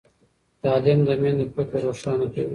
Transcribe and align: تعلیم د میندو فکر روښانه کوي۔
تعلیم 0.61 0.99
د 1.07 1.09
میندو 1.21 1.45
فکر 1.55 1.77
روښانه 1.87 2.25
کوي۔ 2.33 2.49